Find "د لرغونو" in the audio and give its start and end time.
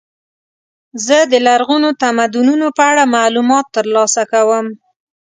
1.31-1.89